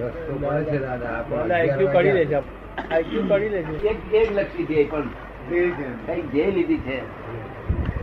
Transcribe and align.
રસ્તો 0.00 0.64
છે 0.64 0.78
દાદા 0.78 1.58
એક 3.90 4.14
એક 4.14 4.36
લક્ષી 4.36 4.88
પણ. 4.90 5.02
કઈ 6.06 6.50
લીધી 6.50 6.76
છે. 6.76 6.98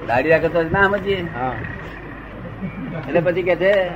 રાખે 0.07 0.47
તો 0.47 0.63
ના 0.63 0.83
સમજીએ. 0.83 1.21
હા. 1.21 1.55
એટલે 3.07 3.21
પછી 3.21 3.41
કે 3.41 3.55
છે 3.55 3.88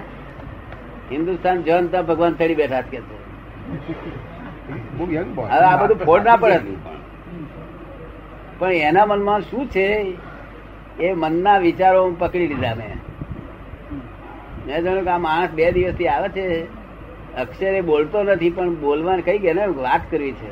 હિન્દુસ્તાન 1.12 1.64
જન 1.64 1.88
તો 1.88 2.04
ભગવાન 2.04 2.34
ચડી 2.34 2.56
બેઠા 2.56 2.82
કે 2.82 3.02
છે. 3.02 3.16
હવે 5.00 5.48
આ 5.48 5.78
બધું 5.78 5.98
ફોડ 5.98 6.24
ના 6.24 6.36
પડે. 6.36 6.60
પણ 8.60 8.72
એના 8.72 9.06
મનમાં 9.06 9.42
શું 9.42 9.68
છે? 9.68 10.14
એ 11.00 11.14
મનના 11.14 11.58
વિચારો 11.58 12.12
પકડી 12.20 12.48
લીધા 12.48 12.76
મેં. 12.76 12.98
મેં 14.68 14.82
જાણ્યું 14.84 15.04
કે 15.04 15.10
આ 15.10 15.18
માણસ 15.18 15.50
બે 15.50 15.72
દિવસથી 15.72 16.08
આવે 16.08 16.30
છે. 16.30 16.83
અક્ષરે 17.38 17.82
બોલતો 17.82 18.24
નથી 18.24 18.50
પણ 18.50 18.76
બોલવાનું 18.76 19.26
કઈ 19.26 19.38
ગયા 19.38 19.54
ને 19.54 19.66
વાત 19.66 20.02
કરવી 20.12 20.32
છે. 20.32 20.52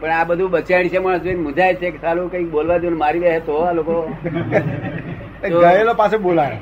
પણ 0.00 0.10
આ 0.10 0.24
બધું 0.24 0.50
બચાડી 0.50 0.88
છે 0.88 0.98
માણસ 0.98 1.22
જોઈને 1.22 1.42
મુંજાય 1.42 1.74
છે 1.74 1.90
કે 1.90 1.98
સારું 1.98 2.30
કંઈક 2.30 2.50
બોલવા 2.50 2.78
જોઈને 2.78 2.96
મારી 2.96 3.20
બે 3.20 3.40
તો 3.40 3.52
આ 3.52 3.72
લોકો. 3.72 4.08
ગયેલો 5.42 5.94
પાસે 5.94 6.16
બોલાય. 6.16 6.58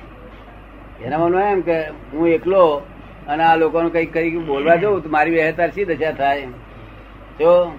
એના 1.04 1.18
મનમાં 1.18 1.52
એમ 1.52 1.60
કે 1.60 1.84
હું 2.12 2.28
એકલો 2.28 2.82
અને 3.28 3.44
આ 3.44 3.56
લોકોનું 3.56 3.92
કંઈક 3.92 4.12
કરી 4.12 4.30
બોલવા 4.30 4.76
જવું 4.82 5.02
તો 5.02 5.08
મારી 5.08 5.30
બેહતાર 5.30 5.70
શી 5.70 5.84
દશા 5.84 6.12
થાય? 6.12 6.46
જો 7.40 7.72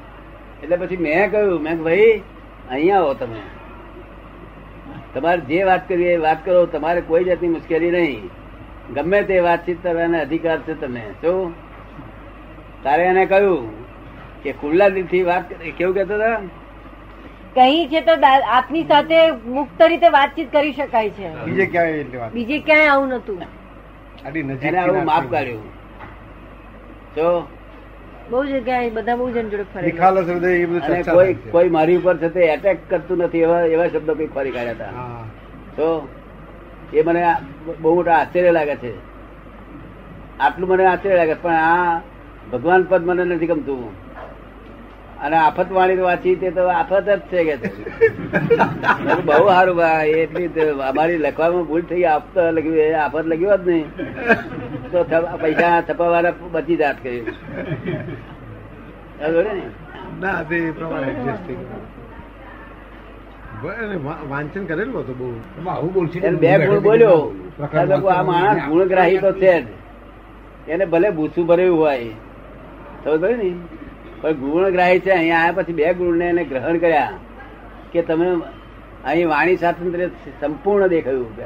એટલે 0.64 0.76
પછી 0.78 0.98
મેં 0.98 1.32
કહ્યું 1.32 1.62
મેં 1.62 1.84
ભાઈ 1.84 2.24
અહીંયા 2.70 3.00
આવો 3.00 3.14
તમે. 3.14 3.42
તમારે 5.14 5.42
જે 5.42 5.64
વાત 5.64 5.88
કરવી 5.88 6.06
એ 6.06 6.18
વાત 6.18 6.46
કરો 6.46 6.66
તમારે 6.66 7.02
કોઈ 7.02 7.24
જાતની 7.24 7.50
મુશ્કેલી 7.50 7.92
નહીં. 7.92 8.30
ગમે 8.94 9.24
તે 9.24 9.40
વાતચીત 9.40 9.84
કરવાનો 9.84 10.20
અધિકાર 10.20 10.58
છે 10.60 10.74
તમે 10.74 11.04
શું? 11.22 11.54
તારે 12.84 13.04
એને 13.04 13.26
કહ્યું 13.26 13.70
કે 14.44 14.52
ખુલ્લા 14.52 14.90
દિલથી 14.90 15.24
વાત 15.24 15.50
કરે. 15.50 15.72
કેવું 15.72 15.96
કેતો 15.96 16.14
હતા? 16.16 16.42
કઈ 17.56 17.88
છે 17.88 18.02
તો 18.02 18.12
આપની 18.48 18.84
સાથે 18.84 19.32
મુક્ત 19.32 19.82
રીતે 19.82 20.10
વાતચીત 20.10 20.52
કરી 20.52 20.74
શકાય 20.74 21.10
છે. 21.10 21.30
બીજે 21.46 21.66
ક્યાંય 21.66 22.30
બીજે 22.34 22.60
ક્યાંય 22.60 22.88
આવું 22.88 23.10
નતું 23.10 23.42
એને 24.62 24.78
આવું 24.78 25.06
માફ 25.06 25.32
કાઢ્યું. 25.32 25.64
જો? 27.16 27.48
બહુ 28.30 28.46
જગ્યાએ 28.46 28.90
બધા 28.90 29.16
બહુ 29.16 29.32
જણ 29.32 29.50
જોડે 29.50 29.66
ફરે 31.04 31.34
કોઈ 31.34 31.70
મારી 31.70 31.98
ઉપર 31.98 32.18
છે 32.18 32.30
તે 32.30 32.40
એટેક 32.40 32.78
કરતું 32.90 33.18
નથી 33.18 33.40
એવા 33.40 33.62
એવા 33.76 33.88
શબ્દો 33.88 34.14
કઈ 34.14 34.28
ફરી 34.36 34.52
કાઢ્યા 34.52 34.72
હતા. 34.72 34.92
હા. 34.96 35.24
તો 35.78 36.08
એ 36.94 37.04
મને 37.04 37.36
બહુ 37.82 37.96
મોટા 37.96 38.18
આશ્ચર્ય 38.18 38.52
લાગે 38.52 38.76
છે. 38.76 38.94
આટલું 40.40 40.70
મને 40.70 40.86
આશ્ચર્ય 40.86 41.16
લાગે. 41.18 41.34
પણ 41.34 41.54
આ 41.54 42.02
ભગવાન 42.54 42.84
પદ 42.84 43.06
મને 43.06 43.24
નથી 43.24 43.48
ગમતું. 43.48 44.10
અને 45.20 45.36
આફત 45.38 45.72
વાણી 45.72 45.98
વાંચી 45.98 46.36
તે 46.36 46.52
તો 46.52 46.68
આફત 46.68 47.10
જ 47.10 47.20
છે 47.20 47.44
કે 47.44 47.68
બહુ 49.26 49.48
સારું 49.48 49.76
ભાઈ, 49.78 50.10
એટલી 50.10 50.50
અમારી 50.70 51.18
લખવામાં 51.18 51.64
ભૂલ 51.64 51.82
થઈ, 51.82 52.04
આફત 52.04 52.38
લખ્યું 52.38 53.04
આફત 53.04 53.26
લખ્યું 53.26 53.58
જ 53.58 53.68
નહીં. 53.68 53.90
તો 54.92 55.06
પૈસા 55.42 55.82
છપાવાળા 55.82 56.34
બચી 56.52 56.76
જાત 56.76 57.04
કર્યું 57.04 57.28
ને? 59.22 59.62
ના, 60.20 60.44
તે 60.44 60.72
પ્રમાણે 60.72 61.08
adjust 61.08 61.48
થઈ 61.48 61.54
ગયું. 61.54 61.70
બરાબર, 61.70 61.84
વા- 61.84 61.88
વાંચન 64.30 64.66
કરેલું 64.66 65.00
હતું 65.00 65.18
બહુ. 65.18 65.30
આવું 65.70 65.94
બોલશે 65.94 66.20
બે 66.30 66.68
ગુણ 66.68 66.80
બોલ્યો. 66.80 67.36
આ 68.10 68.24
માણસ 68.24 68.62
ગુણગ્રાહી 68.70 69.18
તો 69.18 69.32
છે 69.32 69.62
જ. 69.62 69.66
એને 70.68 70.86
ભલે 70.86 71.10
ભૂસું 71.10 71.46
ભર્યું 71.46 71.80
હોય. 71.80 72.10
તો 73.04 73.18
ને? 73.18 73.54
પણ 74.22 74.32
ગુણગ્રાહી 74.32 75.00
છે 75.00 75.12
અહીંયા 75.12 75.38
આવ્યા 75.38 75.52
પછી 75.52 75.74
બે 75.74 75.94
ગુણને 75.94 76.26
એને 76.26 76.44
ગ્રહણ 76.44 76.78
કર્યા 76.78 77.12
કે 77.92 78.02
તમે 78.02 78.28
અહીં 79.06 79.30
વાણી 79.30 79.56
સ્વાતંત્ર્ય 79.56 80.08
સંપૂર્ણ 80.42 80.88
દેખાયું 80.88 81.38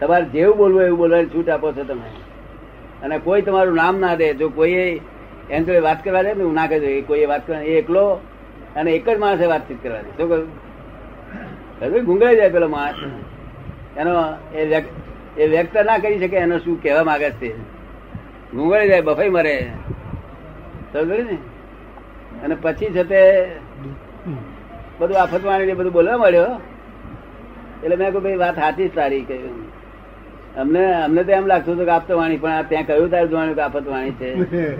તમારે 0.00 0.24
જેવું 0.24 0.56
બોલવું 0.56 0.82
એવું 0.82 0.98
બોલવાની 0.98 1.26
છૂટ 1.26 1.48
આપો 1.48 1.72
છો 1.72 1.84
તમે. 1.84 2.08
અને 3.02 3.18
કોઈ 3.18 3.42
તમારું 3.42 3.74
નામ 3.74 4.00
ના 4.00 4.14
દે. 4.14 4.34
જો 4.34 4.48
કોઈ 4.48 5.00
એની 5.50 5.64
જોડે 5.64 5.78
વાત 5.78 6.04
કરવા 6.04 6.22
દે 6.22 6.34
ને 6.34 6.44
હું 6.44 6.54
ના 6.54 6.66
કહી 6.66 7.02
કોઈ 7.02 7.26
વાત 7.26 7.46
કરવા 7.46 7.60
એ 7.60 7.78
એકલો 7.78 8.20
અને 8.76 8.90
એક 8.90 9.08
જ 9.08 9.18
માણસે 9.18 9.46
વાતચીત 9.46 9.82
કરવાની. 9.82 10.10
શું 10.16 10.28
કહ્યું? 10.28 12.04
ગુંગળાઈ 12.04 12.36
જાય 12.36 12.50
પેલો 12.50 12.68
માણસ. 12.68 12.94
એનો 13.96 14.12
એ 14.54 14.64
વ્યક્ત 14.64 14.88
એ 15.38 15.46
વ્યક્ત 15.46 15.76
ના 15.86 15.98
કરી 15.98 16.18
શકે 16.18 16.36
એનો 16.36 16.58
શું 16.58 16.82
કહેવા 16.82 17.04
માંગે 17.04 17.30
છે? 17.30 17.54
ગુંગળાઈ 18.54 18.88
જાય 18.88 19.00
બફાઈ 19.00 19.28
મરે. 19.28 19.70
સમજ 20.92 21.10
ને? 21.10 21.38
અને 22.44 22.56
પછી 22.62 22.86
છે 22.86 23.04
તે 23.04 23.48
બધું 24.98 25.22
આફતવાણી 25.22 25.66
ને 25.66 25.74
બધું 25.74 25.92
બોલવા 25.92 26.16
મળ્યો 26.16 26.60
એટલે 27.84 27.96
મેં 27.96 28.08
કહ્યું 28.08 28.22
ભાઈ 28.22 28.36
વાત 28.36 28.54
સાચી 28.54 28.88
જ 28.88 28.94
તારી 28.94 29.22
કહ્યું 29.22 29.66
અમને 30.56 31.04
અમને 31.04 31.24
તો 31.24 31.32
એમ 31.32 31.46
લાગતું 31.46 31.74
હતું 31.74 31.84
કે 31.84 31.90
આપતો 31.90 32.16
વાણી 32.16 32.36
પણ 32.36 32.50
આ 32.50 32.62
ત્યાં 32.62 32.86
કહ્યું 32.86 33.10
તારું 33.10 33.30
જોવાનું 33.30 33.54
કે 33.54 33.60
આફત 33.60 33.88
વાણી 33.88 34.10
છે? 34.10 34.30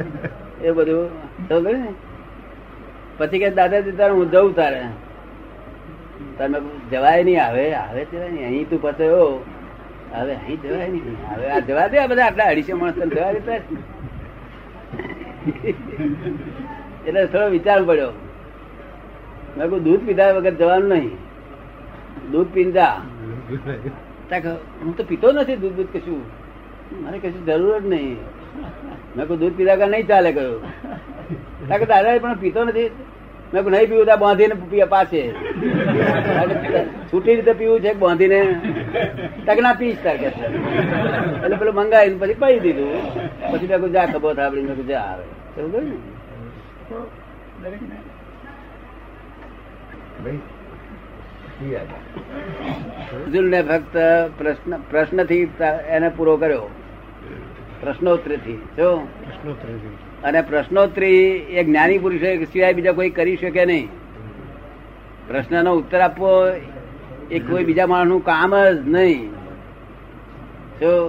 એ 0.66 0.70
બધું. 0.70 1.08
સમજ 1.48 1.72
ને? 1.72 1.86
પછી 3.18 3.40
કે 3.42 3.48
દાદાજી, 3.58 3.96
તારે 4.00 4.12
હું 4.18 4.26
જઉં 4.34 4.54
તારે. 4.60 4.82
તમે 6.38 6.58
જવાય 6.92 7.22
નહીં 7.26 7.40
આવે 7.44 7.64
આવે 7.82 8.00
જવાય 8.12 8.30
નહીં. 8.34 8.46
અહીં 8.50 8.66
તું 8.70 8.78
પતયો 8.84 9.28
હવે 10.14 10.34
અહીં 10.40 10.58
જવાય 10.64 10.88
નહીં. 10.94 11.16
હવે 11.30 11.46
આ 11.54 11.60
જવા 11.68 11.88
દે 11.92 11.96
બધા 12.10 12.26
આટલા 12.28 12.48
અઢીસો 12.52 12.74
માણસ 12.80 12.98
જવા 13.14 13.32
દેતા 13.36 13.60
એટલે 17.06 17.20
થોડો 17.32 17.48
વિચાર 17.56 17.80
પડ્યો. 17.88 18.12
મેં 19.56 19.64
કહું 19.70 19.80
દૂધ 19.86 20.02
પીધા 20.08 20.34
વગર 20.36 20.54
જવાનું 20.60 20.90
નહીં. 20.94 21.14
દૂધ 22.32 22.50
પીને 22.54 22.72
જા. 22.76 22.94
હું 24.82 24.92
તો 24.96 25.02
પીતો 25.10 25.28
નથી 25.32 25.58
દૂધ 25.62 25.76
દૂધ 25.78 25.90
કશું. 25.94 26.22
મારે 27.02 27.16
કશું 27.22 27.42
જરૂર 27.48 27.78
જ 27.82 27.84
નહીં. 27.92 28.18
મેં 29.14 29.24
કહું 29.28 29.36
દૂધ 29.42 29.56
પીધા 29.58 29.88
નહીં 29.94 30.06
ચાલે 30.12 30.30
કહ્યું 30.36 30.60
દાદા 31.68 32.18
પણ 32.22 32.34
પીતો 32.44 32.60
નથી? 32.64 32.90
મેં 33.54 33.62
નહીં 33.72 33.88
પીવું 33.90 34.06
ત્યાં 34.08 34.22
બાંધીને 34.24 34.54
પાસે 34.94 35.20
છૂટી 37.10 37.34
રીતે 37.34 37.52
પીવું 37.60 37.80
છે 37.84 37.90
બાંધીને? 38.02 38.40
તક 39.46 39.58
ના 39.66 39.76
પીશ 39.80 40.00
તાર 40.04 40.16
કે. 40.16 40.28
એટલે 41.44 41.56
પેલું 41.60 41.74
મંગાવીને 41.74 42.18
પછી 42.22 42.40
પાઈ 42.42 42.60
દીધું. 42.64 42.94
પછી 43.52 43.68
મેં 43.72 43.90
જા 43.96 44.06
ખબર 44.12 44.34
થાબડી 44.40 44.64
મેં 44.68 44.74
કહું 44.76 44.86
જા 44.90 45.04
આવે. 45.10 45.24
સમજો 45.54 45.80
ને? 45.80 45.96
ભાઈ 50.22 50.40
ઈ 51.64 53.62
ફક્ત 53.68 53.96
પ્રશ્ન 54.38 54.72
પ્રશ્નથી 54.90 55.44
એને 55.96 56.08
પૂરો 56.16 56.34
કર્યો. 56.36 56.66
જો? 57.82 58.98
પ્રશ્નોત્તરી 58.98 59.96
અને 60.24 60.42
પ્રશ્નોત્તરી 60.42 61.26
એ 61.28 61.64
જ્ઞાની 61.64 61.98
પુરુષ 61.98 62.20
સિવાય 62.20 62.72
બીજા 62.72 62.92
કોઈ 62.92 63.10
કરી 63.10 63.36
શકે 63.36 63.66
નહીં. 63.66 63.88
પ્રશ્નનો 65.28 65.74
ઉત્તર 65.74 66.00
આપવો 66.00 66.46
એ 67.30 67.38
કોઈ 67.38 67.64
બીજા 67.64 67.86
માણસનું 67.86 68.24
કામ 68.24 68.54
જ 68.70 68.88
નહીં. 68.88 69.30
જો? 70.80 71.08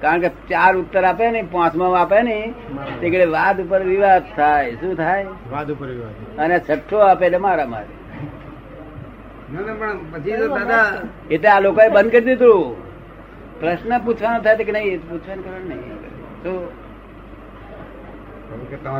કારણ 0.00 0.20
કે 0.20 0.28
ચાર 0.28 0.76
ઉત્તર 0.76 1.04
આપે 1.04 1.30
ને 1.30 1.42
પાંચમા 1.52 1.98
આપે 1.98 2.22
ને 2.22 2.54
તે 3.00 3.24
વાદ 3.24 3.60
ઉપર 3.60 3.82
વિવાદ 3.82 4.22
થાય. 4.36 4.74
શું 4.74 4.96
થાય? 4.96 5.26
વાદ 5.50 5.72
ઉપર 5.72 5.86
વિવાદ 5.86 6.38
અને 6.38 6.58
છઠ્ઠો 6.58 6.98
આપે 6.98 7.26
એટલે 7.26 7.38
મારા 7.38 7.66
મારે. 7.66 7.86
એટલે 11.30 11.48
આ 11.48 11.60
લોકોએ 11.60 11.88
બંધ 11.88 12.10
કરી 12.10 12.20
દીધું. 12.20 12.87
પ્રશ્ન 13.60 13.92
પૂછવાનો 14.04 14.38
થાય 14.44 14.64
કે 14.68 14.72
નહીં 14.72 15.00
પૂછવાનું 15.08 15.42
કરવાનું 15.44 15.68
નહીં. 15.68 15.96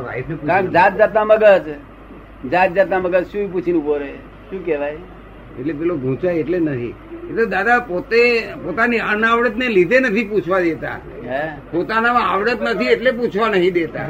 વાઈફને 0.07 0.37
કારણ 0.47 0.73
જાત 0.73 0.99
જાતના 1.01 1.25
મગજ 1.25 1.69
જાત 2.53 2.71
જાતના 2.77 3.01
મગજ 3.01 3.25
શું 3.33 3.53
પૂછીને 3.53 3.79
ઊભો 3.79 3.95
રહે? 3.99 4.11
શું 4.51 4.67
કહેવાય? 4.67 4.99
એટલે 5.61 5.73
પેલો 5.73 5.97
ગૂંચાય 5.97 6.39
એટલે 6.43 6.59
નથી 6.59 6.95
એટલે 7.31 7.47
દાદા 7.55 7.81
પોતે 7.81 8.21
પોતાની 8.65 8.99
અનાવડત 9.15 9.57
ને 9.57 9.69
લીધે 9.69 10.01
નથી 10.01 10.25
પૂછવા 10.25 10.61
દેતા. 10.61 10.99
હે? 11.31 11.43
પોતાનામાં 11.73 12.31
આવડત 12.33 12.61
નથી 12.63 12.93
એટલે 12.95 13.11
પૂછવા 13.11 13.49
નહીં 13.49 13.75
દેતા. 13.75 14.07